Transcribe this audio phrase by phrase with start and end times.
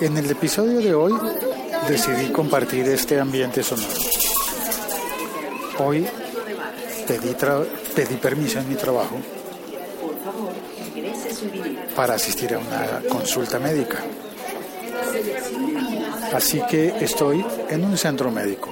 [0.00, 1.12] En el episodio de hoy
[1.88, 3.88] decidí compartir este ambiente sonoro.
[5.78, 6.06] Hoy
[7.06, 7.34] pedí,
[7.94, 9.16] pedí permiso en mi trabajo
[11.94, 13.98] para asistir a una consulta médica.
[16.32, 18.70] Así que estoy en un centro médico,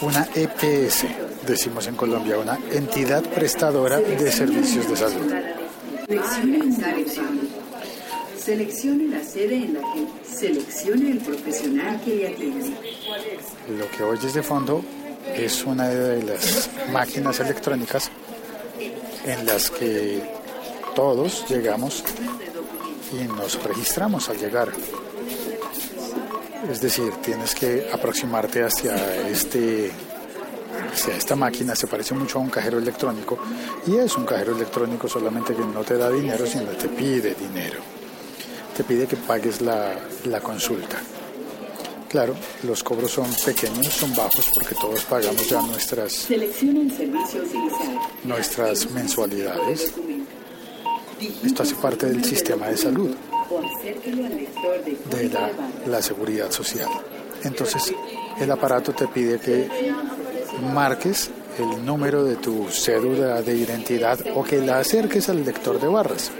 [0.00, 1.04] una EPS,
[1.46, 5.32] decimos en Colombia, una entidad prestadora de servicios de salud.
[8.48, 12.72] Seleccione la sede en la que seleccione el profesional que le atiende.
[13.76, 14.82] Lo que oyes de fondo
[15.36, 18.10] es una de las máquinas electrónicas
[19.26, 20.22] en las que
[20.94, 22.02] todos llegamos
[23.12, 24.72] y nos registramos al llegar.
[26.72, 29.90] Es decir, tienes que aproximarte hacia este
[30.90, 33.38] hacia esta máquina, se parece mucho a un cajero electrónico
[33.86, 37.97] y es un cajero electrónico solamente que no te da dinero, sino te pide dinero.
[38.78, 39.92] Te pide que pagues la,
[40.26, 40.98] la consulta.
[42.08, 46.28] Claro, los cobros son pequeños, son bajos porque todos pagamos ya nuestras,
[48.22, 49.92] nuestras mensualidades.
[51.44, 53.16] Esto hace parte del sistema de salud,
[55.10, 55.50] de la,
[55.88, 56.88] la seguridad social.
[57.42, 57.92] Entonces,
[58.40, 59.68] el aparato te pide que
[60.72, 65.88] marques el número de tu cédula de identidad o que la acerques al lector de
[65.88, 66.30] barras.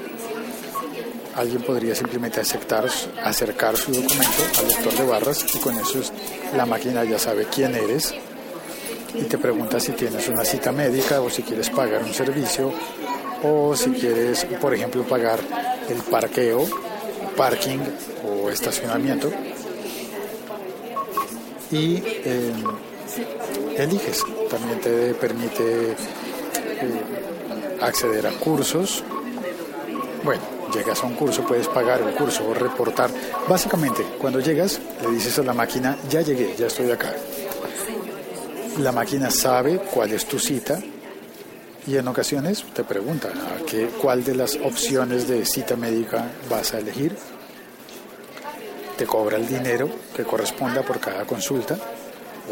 [1.38, 2.86] Alguien podría simplemente aceptar,
[3.24, 6.00] acercar su documento al lector de barras y con eso
[6.56, 8.12] la máquina ya sabe quién eres
[9.14, 12.72] y te pregunta si tienes una cita médica o si quieres pagar un servicio
[13.42, 15.38] o si quieres, por ejemplo, pagar
[15.88, 16.66] el parqueo,
[17.36, 17.78] parking
[18.24, 19.30] o estacionamiento.
[21.70, 22.52] Y eh,
[23.76, 24.24] eliges.
[24.50, 25.96] También te permite eh,
[27.80, 29.04] acceder a cursos.
[30.28, 30.42] Bueno,
[30.74, 33.08] llegas a un curso, puedes pagar el curso o reportar.
[33.48, 37.14] Básicamente, cuando llegas, le dices a la máquina, ya llegué, ya estoy acá.
[38.80, 40.80] La máquina sabe cuál es tu cita
[41.86, 43.30] y en ocasiones te pregunta
[43.66, 47.16] qué, cuál de las opciones de cita médica vas a elegir.
[48.98, 51.78] Te cobra el dinero que corresponda por cada consulta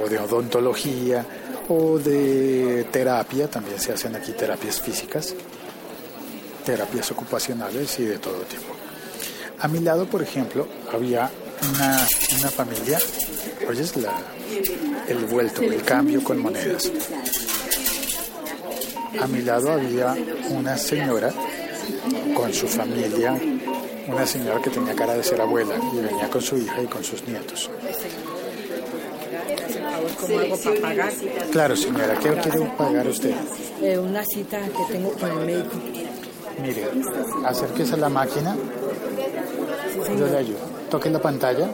[0.03, 1.27] o de odontología
[1.69, 5.35] o de terapia, también se hacen aquí terapias físicas,
[6.67, 8.75] terapias ocupacionales y de todo tipo.
[9.61, 11.31] A mi lado, por ejemplo, había
[11.73, 12.07] una,
[12.39, 12.99] una familia,
[13.69, 14.13] oyes la,
[15.09, 16.91] el vuelto, el cambio con monedas.
[19.23, 20.15] A mi lado había
[20.51, 21.33] una señora
[22.35, 23.39] con su familia,
[24.09, 27.03] una señora que tenía cara de ser abuela y venía con su hija y con
[27.03, 27.71] sus nietos.
[31.53, 33.35] Claro, señora, ¿qué quiere pagar usted?
[33.83, 36.06] Eh, una cita que tengo con el médico.
[36.61, 36.89] Mire,
[37.45, 38.57] acérquese a la máquina.
[40.19, 40.59] Yo le ayudo.
[40.91, 41.69] Toque la pantalla.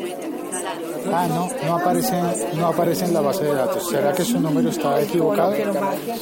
[1.12, 2.18] Ah, no, no aparece,
[2.56, 3.90] no aparece en la base de datos.
[3.90, 5.52] ¿Será que su número está equivocado?
[5.52, 6.16] Pero marque, eh,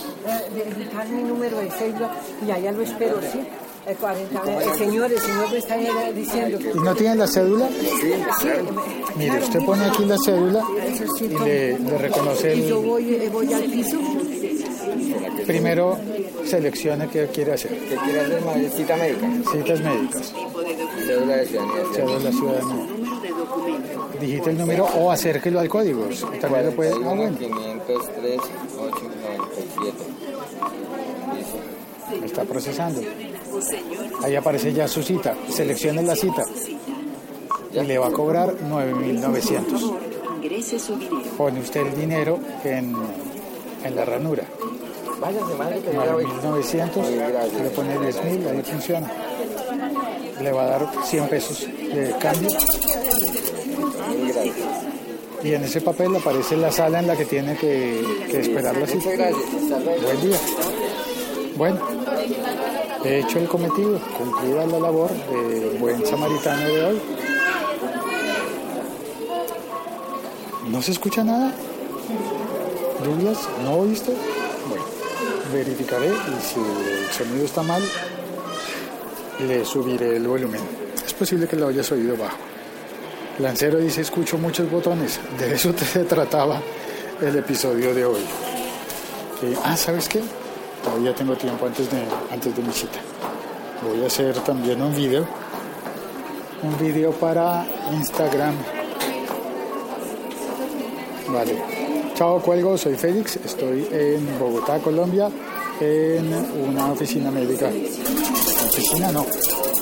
[0.75, 2.11] digitar mi número de cédula
[2.45, 3.47] y allá lo espero, ¿sí?
[3.87, 5.77] El 40, el señor, el señor me está
[6.15, 6.71] diciendo que...
[6.71, 7.69] ¿Y no tiene la cédula?
[9.17, 10.63] Mire, usted pone aquí la cédula
[11.19, 12.87] y le, le reconoce Y yo el...
[12.87, 13.99] voy, eh, voy al piso.
[15.47, 15.99] Primero
[16.47, 17.71] seleccione qué quiere hacer.
[17.71, 18.71] ¿Qué quiere hacer?
[18.77, 19.27] Cita médica.
[19.51, 20.33] Citas médicas,
[21.07, 21.85] Cédula de ciudadanía.
[21.95, 22.87] cédula ciudadanía.
[24.21, 26.07] Digite el número o acérquelo al código.
[26.41, 26.93] También lo puede...
[26.93, 27.37] Ah, bueno.
[27.39, 28.41] 503
[28.79, 30.05] 897.
[32.25, 33.01] Está procesando.
[34.23, 35.35] Ahí aparece ya su cita.
[35.49, 36.45] Seleccione la cita.
[37.73, 39.99] Y le va a cobrar 9.900.
[40.37, 41.31] Ingrese su dinero.
[41.37, 42.95] Pone usted el dinero en,
[43.85, 44.45] en la ranura.
[45.21, 46.25] Váyase, madre, que ya voy.
[46.25, 47.63] 9.900.
[47.63, 49.11] Le pone 10.000, ahí funciona.
[50.41, 52.49] le va a dar 100 pesos de cambio.
[55.43, 58.87] Y en ese papel aparece la sala en la que tiene que, que esperar la
[58.87, 59.11] cita.
[59.11, 60.37] Buen día.
[61.61, 61.79] Bueno,
[63.05, 67.01] he hecho el cometido, cumplida la labor de buen samaritano de hoy.
[70.71, 71.53] ¿No se escucha nada?
[73.05, 74.15] Douglas, ¿no oíste?
[74.71, 74.85] Bueno,
[75.53, 77.83] verificaré y si el sonido está mal,
[79.47, 80.63] le subiré el volumen.
[81.05, 82.39] Es posible que lo hayas oído bajo.
[83.39, 85.21] Lancero dice, escucho muchos botones.
[85.39, 86.63] De eso se trataba
[87.21, 88.23] el episodio de hoy.
[89.43, 90.23] Eh, ah, ¿sabes qué?
[90.83, 92.99] Todavía tengo tiempo antes de, antes de mi cita.
[93.83, 95.27] Voy a hacer también un video.
[96.63, 98.55] Un video para Instagram.
[101.29, 101.63] Vale.
[102.15, 102.77] Chao, cuelgo.
[102.77, 103.37] Soy Félix.
[103.37, 105.31] Estoy en Bogotá, Colombia,
[105.81, 106.35] en
[106.69, 107.67] una oficina médica.
[107.67, 109.27] Oficina no,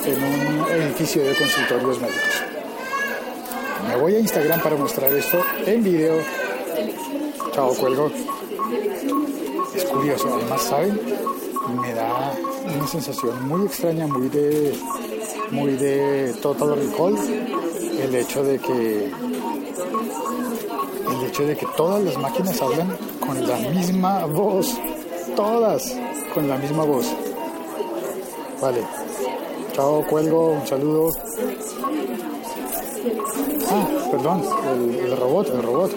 [0.05, 2.43] en un edificio de consultorios médicos.
[3.87, 6.15] Me voy a Instagram para mostrar esto en video.
[7.53, 8.11] Chao, cuelgo.
[9.75, 10.99] Es curioso, además, ¿saben?
[11.81, 12.33] Me da
[12.75, 14.75] una sensación muy extraña, muy de,
[15.51, 17.15] muy de Total Recall,
[18.01, 19.11] el hecho de que,
[21.11, 24.75] el hecho de que todas las máquinas hablan con la misma voz,
[25.35, 25.95] todas
[26.33, 27.05] con la misma voz.
[28.61, 28.81] Vale,
[29.73, 31.11] chao, cuelgo, un saludo.
[33.71, 34.43] Ah, perdón,
[34.73, 35.91] el, el robot, el robot.